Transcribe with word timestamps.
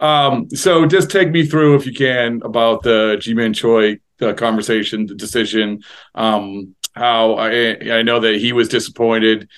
Um, 0.00 0.50
so 0.50 0.86
just 0.86 1.10
take 1.10 1.30
me 1.30 1.46
through, 1.46 1.76
if 1.76 1.86
you 1.86 1.92
can, 1.92 2.42
about 2.44 2.82
the 2.82 3.16
Ji-Man 3.20 3.54
Choi 3.54 3.98
uh, 4.20 4.32
conversation, 4.34 5.06
the 5.06 5.14
decision. 5.14 5.82
Um, 6.14 6.74
how 6.94 7.34
I, 7.34 7.76
I 7.90 8.02
know 8.02 8.20
that 8.20 8.36
he 8.36 8.52
was 8.52 8.68
disappointed, 8.68 9.48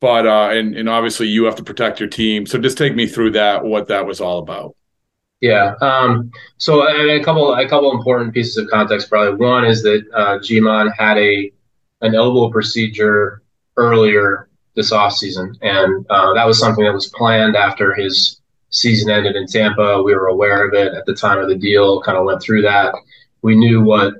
but 0.00 0.26
uh, 0.26 0.50
and 0.50 0.76
and 0.76 0.88
obviously 0.88 1.26
you 1.26 1.44
have 1.44 1.56
to 1.56 1.64
protect 1.64 2.00
your 2.00 2.08
team. 2.08 2.46
So 2.46 2.58
just 2.58 2.78
take 2.78 2.94
me 2.94 3.06
through 3.06 3.32
that, 3.32 3.64
what 3.64 3.88
that 3.88 4.06
was 4.06 4.20
all 4.20 4.38
about. 4.38 4.76
Yeah. 5.40 5.74
Um, 5.80 6.30
so 6.56 6.82
a, 6.82 7.20
a, 7.20 7.24
couple 7.24 7.54
a 7.54 7.68
couple 7.68 7.92
important 7.92 8.34
pieces 8.34 8.56
of 8.56 8.68
context. 8.70 9.08
Probably 9.08 9.34
one 9.44 9.64
is 9.64 9.82
that 9.82 10.04
uh, 10.14 10.38
Ji-Man 10.40 10.88
had 10.96 11.18
a 11.18 11.52
an 12.00 12.14
elbow 12.14 12.50
procedure 12.50 13.42
earlier 13.76 14.48
this 14.74 14.92
offseason, 14.92 15.56
and 15.62 16.06
uh, 16.10 16.32
that 16.34 16.46
was 16.46 16.58
something 16.58 16.84
that 16.84 16.94
was 16.94 17.08
planned 17.08 17.56
after 17.56 17.94
his 17.94 18.40
season 18.70 19.10
ended 19.10 19.36
in 19.36 19.46
Tampa. 19.46 20.02
We 20.02 20.14
were 20.14 20.26
aware 20.26 20.66
of 20.66 20.74
it 20.74 20.94
at 20.94 21.06
the 21.06 21.14
time 21.14 21.38
of 21.38 21.48
the 21.48 21.56
deal. 21.56 22.02
Kind 22.02 22.18
of 22.18 22.24
went 22.24 22.42
through 22.42 22.62
that. 22.62 22.94
We 23.42 23.56
knew 23.56 23.82
what 23.82 24.14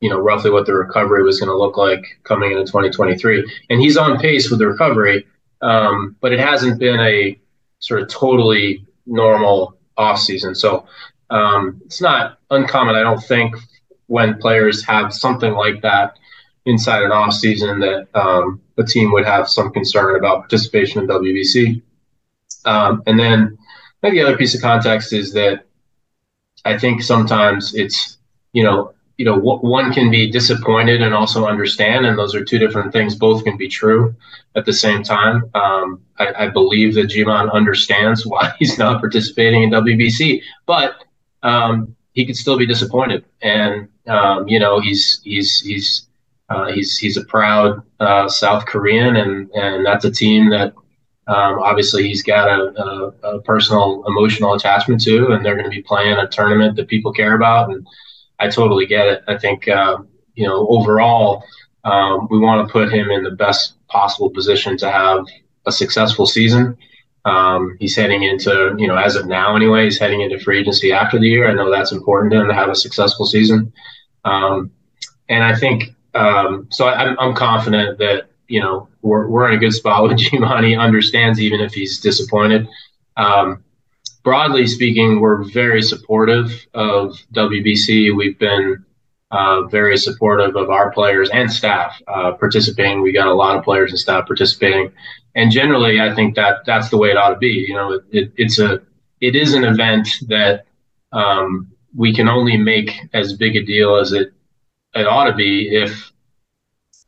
you 0.00 0.08
know 0.08 0.18
roughly 0.18 0.50
what 0.50 0.66
the 0.66 0.74
recovery 0.74 1.22
was 1.22 1.40
going 1.40 1.48
to 1.48 1.56
look 1.56 1.76
like 1.76 2.04
coming 2.24 2.52
into 2.52 2.64
2023, 2.64 3.50
and 3.70 3.80
he's 3.80 3.96
on 3.96 4.18
pace 4.18 4.50
with 4.50 4.60
the 4.60 4.68
recovery. 4.68 5.26
Um, 5.60 6.16
but 6.20 6.32
it 6.32 6.38
hasn't 6.38 6.78
been 6.78 7.00
a 7.00 7.38
sort 7.80 8.02
of 8.02 8.08
totally 8.08 8.86
normal 9.06 9.76
off 9.96 10.18
season. 10.20 10.54
So 10.54 10.86
um, 11.30 11.80
it's 11.84 12.00
not 12.00 12.38
uncommon, 12.50 12.94
I 12.94 13.02
don't 13.02 13.22
think, 13.22 13.56
when 14.06 14.38
players 14.38 14.84
have 14.84 15.12
something 15.12 15.52
like 15.54 15.82
that 15.82 16.18
inside 16.64 17.02
an 17.02 17.12
off 17.12 17.32
season 17.32 17.80
that 17.80 18.08
um, 18.14 18.60
a 18.76 18.84
team 18.84 19.10
would 19.12 19.24
have 19.24 19.48
some 19.48 19.72
concern 19.72 20.16
about 20.16 20.40
participation 20.40 21.02
in 21.02 21.08
WBC. 21.08 21.82
Um, 22.64 23.02
and 23.06 23.18
then 23.18 23.58
I 24.02 24.06
think 24.06 24.14
the 24.14 24.22
other 24.22 24.36
piece 24.36 24.54
of 24.54 24.60
context 24.60 25.12
is 25.12 25.32
that 25.32 25.64
I 26.64 26.78
think 26.78 27.02
sometimes 27.02 27.74
it's 27.74 28.18
you 28.52 28.62
know 28.62 28.92
you 29.16 29.24
know 29.24 29.36
one 29.36 29.92
can 29.92 30.10
be 30.10 30.30
disappointed 30.30 31.02
and 31.02 31.14
also 31.14 31.46
understand, 31.46 32.06
and 32.06 32.16
those 32.16 32.34
are 32.34 32.44
two 32.44 32.58
different 32.58 32.92
things. 32.92 33.16
Both 33.16 33.44
can 33.44 33.56
be 33.56 33.68
true 33.68 34.14
at 34.54 34.64
the 34.64 34.72
same 34.72 35.02
time. 35.02 35.50
Um, 35.54 36.00
I, 36.18 36.44
I, 36.44 36.48
believe 36.48 36.94
that 36.94 37.06
Ji-Man 37.06 37.50
understands 37.50 38.24
why 38.24 38.52
he's 38.58 38.78
not 38.78 39.00
participating 39.00 39.64
in 39.64 39.70
WBC, 39.70 40.42
but 40.66 41.04
um, 41.42 41.96
he 42.12 42.24
could 42.24 42.36
still 42.36 42.56
be 42.56 42.66
disappointed. 42.66 43.24
And 43.42 43.88
um, 44.06 44.48
you 44.48 44.60
know, 44.60 44.80
he's 44.80 45.20
he's 45.24 45.60
he's 45.60 46.06
uh, 46.48 46.70
he's 46.72 46.96
he's 46.96 47.16
a 47.16 47.24
proud 47.24 47.82
uh, 47.98 48.28
South 48.28 48.66
Korean, 48.66 49.16
and 49.16 49.50
and 49.50 49.84
that's 49.84 50.04
a 50.04 50.10
team 50.10 50.50
that 50.50 50.74
um, 51.28 51.58
obviously 51.58 52.08
he's 52.08 52.22
got 52.22 52.48
a, 52.48 52.82
a, 52.82 53.34
a, 53.34 53.42
personal 53.42 54.02
emotional 54.06 54.54
attachment 54.54 55.02
to, 55.02 55.28
and 55.28 55.44
they're 55.44 55.56
going 55.56 55.70
to 55.70 55.76
be 55.76 55.82
playing 55.82 56.16
a 56.16 56.26
tournament 56.26 56.74
that 56.76 56.88
people 56.88 57.12
care 57.12 57.34
about. 57.34 57.70
And 57.70 57.86
I 58.38 58.48
totally 58.48 58.86
get 58.86 59.06
it. 59.06 59.24
I 59.28 59.36
think 59.36 59.68
uh, 59.68 59.98
you 60.34 60.46
know 60.46 60.66
overall 60.68 61.44
um, 61.84 62.28
we 62.30 62.38
want 62.38 62.66
to 62.66 62.72
put 62.72 62.92
him 62.92 63.10
in 63.10 63.22
the 63.22 63.30
best 63.30 63.74
possible 63.88 64.30
position 64.30 64.76
to 64.78 64.90
have 64.90 65.24
a 65.66 65.72
successful 65.72 66.26
season. 66.26 66.76
Um, 67.24 67.76
he's 67.78 67.94
heading 67.94 68.22
into, 68.22 68.74
you 68.78 68.86
know, 68.86 68.96
as 68.96 69.14
of 69.14 69.26
now 69.26 69.54
anyway, 69.54 69.84
he's 69.84 69.98
heading 69.98 70.22
into 70.22 70.38
free 70.38 70.60
agency 70.60 70.92
after 70.92 71.18
the 71.18 71.28
year. 71.28 71.48
I 71.48 71.52
know 71.52 71.70
that's 71.70 71.92
important 71.92 72.32
to 72.32 72.40
him 72.40 72.48
to 72.48 72.54
have 72.54 72.70
a 72.70 72.74
successful 72.74 73.26
season. 73.26 73.72
Um, 74.24 74.70
and 75.28 75.44
I 75.44 75.54
think, 75.54 75.94
um, 76.14 76.68
so 76.70 76.86
I, 76.86 77.14
I'm 77.22 77.34
confident 77.34 77.98
that, 77.98 78.28
you 78.48 78.60
know, 78.60 78.88
we're, 79.02 79.28
we're 79.28 79.48
in 79.48 79.54
a 79.54 79.58
good 79.58 79.72
spot 79.72 80.02
with. 80.02 80.18
He 80.30 80.76
understands 80.76 81.40
even 81.40 81.60
if 81.60 81.72
he's 81.72 82.00
disappointed. 82.00 82.66
Um, 83.16 83.62
broadly 84.24 84.66
speaking, 84.66 85.20
we're 85.20 85.44
very 85.50 85.82
supportive 85.82 86.66
of 86.74 87.16
WBC. 87.32 88.16
We've 88.16 88.38
been 88.38 88.84
uh, 89.30 89.62
very 89.64 89.96
supportive 89.96 90.56
of 90.56 90.70
our 90.70 90.90
players 90.90 91.30
and 91.30 91.50
staff 91.52 92.00
uh, 92.08 92.32
participating. 92.32 93.02
We 93.02 93.12
got 93.12 93.26
a 93.26 93.34
lot 93.34 93.56
of 93.56 93.64
players 93.64 93.90
and 93.90 93.98
staff 93.98 94.26
participating, 94.26 94.92
and 95.34 95.50
generally, 95.50 96.00
I 96.00 96.14
think 96.14 96.34
that 96.36 96.64
that's 96.64 96.88
the 96.88 96.96
way 96.96 97.10
it 97.10 97.16
ought 97.16 97.30
to 97.30 97.38
be. 97.38 97.66
You 97.68 97.74
know, 97.74 97.92
it, 97.92 98.04
it, 98.10 98.32
it's 98.36 98.58
a 98.58 98.80
it 99.20 99.36
is 99.36 99.54
an 99.54 99.64
event 99.64 100.08
that 100.28 100.64
um, 101.12 101.70
we 101.94 102.14
can 102.14 102.28
only 102.28 102.56
make 102.56 102.92
as 103.12 103.34
big 103.34 103.56
a 103.56 103.64
deal 103.64 103.96
as 103.96 104.12
it 104.12 104.32
it 104.94 105.06
ought 105.06 105.26
to 105.26 105.34
be 105.34 105.68
if 105.74 106.10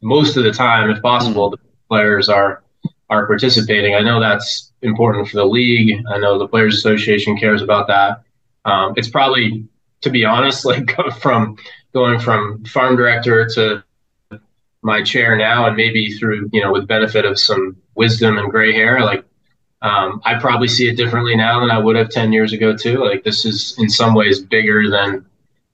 most 0.02 0.36
of 0.36 0.44
the 0.44 0.52
time, 0.52 0.90
if 0.90 1.02
possible, 1.02 1.50
the 1.50 1.58
players 1.88 2.28
are 2.28 2.62
are 3.08 3.26
participating. 3.26 3.94
I 3.94 4.00
know 4.00 4.20
that's 4.20 4.72
important 4.82 5.28
for 5.28 5.36
the 5.36 5.44
league. 5.44 6.04
I 6.08 6.18
know 6.18 6.38
the 6.38 6.46
Players 6.46 6.76
Association 6.76 7.36
cares 7.36 7.60
about 7.60 7.88
that. 7.88 8.22
Um, 8.64 8.94
it's 8.96 9.08
probably, 9.08 9.66
to 10.02 10.10
be 10.10 10.24
honest, 10.24 10.64
like 10.64 10.94
from 11.20 11.56
going 11.92 12.20
from 12.20 12.64
farm 12.64 12.96
director 12.96 13.46
to 13.46 13.82
my 14.82 15.02
chair 15.02 15.36
now 15.36 15.66
and 15.66 15.76
maybe 15.76 16.12
through 16.12 16.48
you 16.52 16.62
know 16.62 16.72
with 16.72 16.86
benefit 16.86 17.24
of 17.24 17.38
some 17.38 17.76
wisdom 17.94 18.38
and 18.38 18.50
gray 18.50 18.72
hair 18.72 19.00
like 19.00 19.24
um, 19.82 20.20
i 20.24 20.38
probably 20.38 20.68
see 20.68 20.88
it 20.88 20.96
differently 20.96 21.36
now 21.36 21.60
than 21.60 21.70
i 21.70 21.78
would 21.78 21.96
have 21.96 22.08
10 22.08 22.32
years 22.32 22.52
ago 22.52 22.74
too 22.74 23.04
like 23.04 23.22
this 23.22 23.44
is 23.44 23.74
in 23.78 23.88
some 23.88 24.14
ways 24.14 24.40
bigger 24.40 24.88
than 24.88 25.24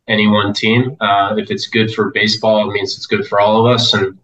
any 0.09 0.27
one 0.27 0.53
team 0.53 0.97
uh, 1.01 1.35
if 1.37 1.51
it's 1.51 1.67
good 1.67 1.93
for 1.93 2.11
baseball 2.11 2.69
it 2.69 2.73
means 2.73 2.97
it's 2.97 3.07
good 3.07 3.27
for 3.27 3.41
all 3.41 3.67
of 3.67 3.73
us 3.75 3.93
and 3.95 4.19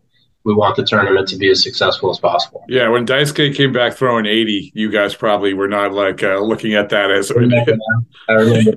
we 0.45 0.55
want 0.55 0.77
the 0.77 0.85
tournament 0.85 1.29
to 1.29 1.37
be 1.37 1.49
as 1.51 1.63
successful 1.63 2.11
as 2.11 2.19
possible. 2.19 2.65
Yeah, 2.69 2.89
when 2.89 3.07
Daisuke 3.07 3.55
came 3.55 3.73
back 3.73 3.95
throwing 3.95 4.27
80, 4.27 4.73
you 4.75 4.91
guys 4.91 5.15
probably 5.15 5.55
were 5.55 5.69
not 5.69 5.93
like 5.93 6.23
uh, 6.23 6.41
looking 6.41 6.75
at 6.75 6.89
that 6.89 7.11
as. 7.11 7.31
I 7.31 8.33
remember. 8.33 8.73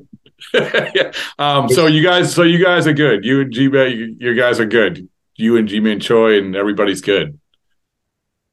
yeah. 0.96 1.12
Um, 1.40 1.70
so 1.70 1.88
you 1.88 2.04
guys, 2.04 2.34
so 2.34 2.44
you 2.44 2.64
guys 2.64 2.86
are 2.88 2.94
good. 2.94 3.26
You 3.26 3.42
and 3.42 3.52
G, 3.52 3.64
you 3.64 4.36
guys 4.36 4.60
are 4.60 4.66
good. 4.66 5.10
You 5.38 5.58
and 5.58 5.68
Ji-Man 5.68 6.00
Choi 6.00 6.38
and 6.38 6.56
everybody's 6.56 7.02
good. 7.02 7.40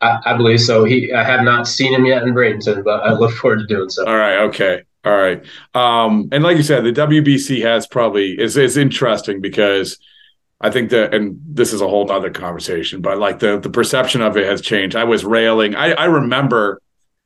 I, 0.01 0.19
I, 0.25 0.37
believe 0.37 0.61
so. 0.61 0.83
He, 0.85 1.13
I 1.13 1.23
have 1.23 1.43
not 1.43 1.69
seen 1.69 1.95
him 1.95 2.05
yet 2.07 2.25
in 2.25 2.35
Bradenton, 2.35 2.83
but 2.83 3.05
I 3.05 3.13
look 3.13 3.33
forward 3.37 3.61
to 3.61 3.67
doing 3.67 3.89
so. 3.89 4.05
All 4.05 4.17
right. 4.17 4.39
Okay. 4.39 4.83
All 5.05 5.13
right. 5.17 5.45
Um, 5.75 6.29
and 6.31 6.45
like 6.45 6.57
you 6.57 6.63
said, 6.63 6.85
the 6.85 6.93
WBC 6.93 7.63
has 7.63 7.87
probably 7.87 8.41
is 8.41 8.57
is 8.57 8.77
interesting 8.77 9.41
because 9.41 9.99
I 10.61 10.71
think 10.71 10.91
that, 10.91 11.13
and 11.13 11.41
this 11.45 11.73
is 11.73 11.81
a 11.81 11.89
whole 11.89 12.11
other 12.11 12.31
conversation, 12.31 13.01
but 13.01 13.19
like 13.19 13.41
the 13.41 13.59
the 13.59 13.71
perception 13.71 14.23
of 14.23 14.37
it 14.37 14.47
has 14.47 14.61
changed. 14.61 14.95
I 14.95 15.05
was 15.05 15.25
railing. 15.25 15.75
I, 15.75 15.93
I 15.93 16.05
remember 16.05 16.81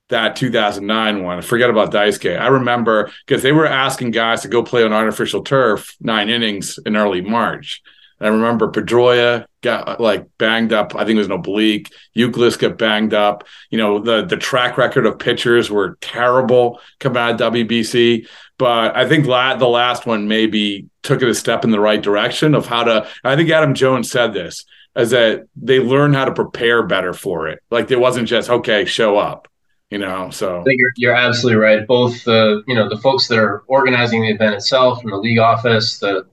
that 0.09 0.37
2009 0.37 1.23
one. 1.23 1.43
Forget 1.43 1.69
about 1.69 1.93
Daisuke. 1.93 2.39
I 2.41 2.47
remember 2.47 3.11
because 3.27 3.43
they 3.43 3.53
were 3.53 3.67
asking 3.67 4.13
guys 4.13 4.43
to 4.43 4.49
go 4.49 4.63
play 4.63 4.83
on 4.83 4.93
artificial 4.93 5.43
turf 5.43 5.97
nine 6.01 6.31
innings 6.31 6.79
in 6.87 6.97
early 6.97 7.21
March. 7.21 7.83
I 8.21 8.29
remember 8.29 8.71
Pedroia 8.71 9.47
got 9.63 10.01
like 10.01 10.27
banged 10.39 10.73
up. 10.73 10.95
I 10.95 11.01
think 11.05 11.17
it 11.17 11.19
was 11.19 11.27
an 11.27 11.33
oblique. 11.33 11.93
Youkilis 12.17 12.59
got 12.59 12.79
banged 12.79 13.13
up. 13.13 13.45
You 13.71 13.79
know, 13.79 13.99
the 13.99 14.25
the 14.25 14.37
track 14.37 14.79
record 14.79 15.07
of 15.07 15.19
pitchers 15.19 15.71
were 15.71 15.99
terrible 16.01 16.81
coming 16.99 17.19
out 17.19 17.41
of 17.41 17.53
WBC. 17.53 18.27
But 18.59 18.97
I 18.97 19.07
think 19.07 19.27
la- 19.27 19.57
the 19.57 19.69
last 19.69 20.07
one 20.07 20.29
maybe 20.29 20.89
took 21.03 21.21
it 21.21 21.29
a 21.29 21.35
step 21.35 21.65
in 21.65 21.71
the 21.71 21.81
right 21.81 22.03
direction 22.03 22.55
of 22.55 22.67
how 22.67 22.85
to. 22.85 23.09
I 23.23 23.37
think 23.37 23.51
Adam 23.51 23.75
Jones 23.75 24.11
said 24.11 24.33
this 24.33 24.65
is 24.97 25.11
that 25.11 25.47
they 25.57 25.79
learned 25.79 26.15
how 26.15 26.25
to 26.25 26.33
prepare 26.33 26.83
better 26.83 27.13
for 27.13 27.49
it. 27.49 27.59
Like 27.71 27.91
it 27.91 28.01
wasn't 28.01 28.29
just 28.29 28.49
okay, 28.49 28.87
show 28.87 29.19
up 29.19 29.49
you 29.91 29.99
know 29.99 30.31
so 30.31 30.65
you're, 30.67 30.91
you're 30.97 31.15
absolutely 31.15 31.61
right 31.61 31.87
both 31.87 32.25
the 32.25 32.61
you 32.67 32.75
know 32.75 32.89
the 32.89 32.99
folks 32.99 33.29
that 33.29 33.39
are 33.39 33.63
organizing 33.69 34.23
the 34.23 34.31
event 34.31 34.53
itself 34.53 35.01
and 35.03 35.13
the 35.13 35.17
league 35.17 35.39
office 35.39 36.01
the 36.01 36.27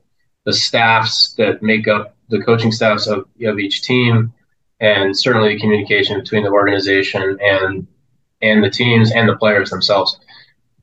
the 0.45 0.53
staffs 0.53 1.33
that 1.33 1.61
make 1.61 1.87
up 1.87 2.15
the 2.29 2.41
coaching 2.41 2.71
staffs 2.71 3.07
of, 3.07 3.25
of 3.43 3.59
each 3.59 3.81
team 3.83 4.33
and 4.79 5.17
certainly 5.17 5.53
the 5.53 5.59
communication 5.59 6.19
between 6.19 6.43
the 6.43 6.49
organization 6.49 7.37
and 7.41 7.87
and 8.41 8.63
the 8.63 8.69
teams 8.69 9.11
and 9.11 9.29
the 9.29 9.37
players 9.37 9.69
themselves 9.69 10.19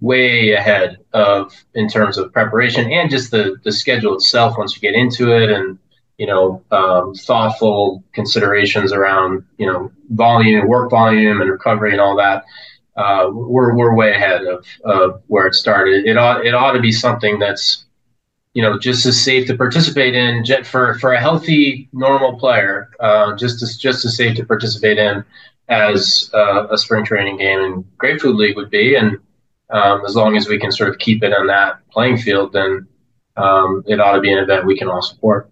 way 0.00 0.52
ahead 0.52 0.96
of 1.12 1.52
in 1.74 1.88
terms 1.88 2.16
of 2.16 2.32
preparation 2.32 2.90
and 2.90 3.10
just 3.10 3.30
the 3.30 3.56
the 3.64 3.72
schedule 3.72 4.14
itself 4.14 4.56
once 4.56 4.74
you 4.74 4.80
get 4.80 4.94
into 4.94 5.36
it 5.36 5.50
and 5.50 5.78
you 6.16 6.26
know 6.26 6.62
um, 6.70 7.14
thoughtful 7.14 8.02
considerations 8.12 8.92
around 8.92 9.44
you 9.58 9.66
know 9.66 9.90
volume 10.10 10.66
work 10.66 10.90
volume 10.90 11.40
and 11.40 11.50
recovery 11.50 11.92
and 11.92 12.00
all 12.00 12.16
that 12.16 12.44
uh, 12.96 13.30
we're, 13.32 13.74
we're 13.74 13.94
way 13.94 14.10
ahead 14.10 14.44
of, 14.44 14.66
of 14.84 15.22
where 15.28 15.46
it 15.46 15.54
started. 15.54 16.04
It 16.06 16.18
ought 16.18 16.44
it 16.44 16.54
ought 16.54 16.72
to 16.72 16.80
be 16.80 16.92
something 16.92 17.38
that's 17.38 17.86
you 18.54 18.62
know 18.62 18.78
just 18.78 19.06
as 19.06 19.20
safe 19.20 19.46
to 19.46 19.56
participate 19.56 20.14
in 20.14 20.44
for 20.64 20.98
for 20.98 21.12
a 21.12 21.20
healthy 21.20 21.88
normal 21.92 22.38
player 22.38 22.90
uh, 23.00 23.36
just 23.36 23.62
as 23.62 23.76
just 23.76 24.04
as 24.04 24.16
safe 24.16 24.36
to 24.36 24.44
participate 24.44 24.98
in 24.98 25.24
as 25.70 26.30
uh, 26.34 26.66
a 26.68 26.76
spring 26.76 27.04
training 27.04 27.38
game 27.38 27.60
and 27.60 27.84
grapefruit 27.96 28.36
league 28.36 28.56
would 28.56 28.70
be. 28.70 28.96
And 28.96 29.18
um, 29.70 30.04
as 30.04 30.16
long 30.16 30.36
as 30.36 30.48
we 30.48 30.58
can 30.58 30.72
sort 30.72 30.90
of 30.90 30.98
keep 30.98 31.22
it 31.22 31.32
on 31.32 31.46
that 31.46 31.78
playing 31.90 32.18
field 32.18 32.52
then 32.52 32.86
um, 33.36 33.84
it 33.86 34.00
ought 34.00 34.14
to 34.14 34.20
be 34.20 34.32
an 34.32 34.38
event 34.38 34.66
we 34.66 34.76
can 34.76 34.88
all 34.88 35.00
support 35.00 35.48